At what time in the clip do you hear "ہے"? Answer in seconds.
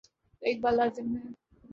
1.15-1.31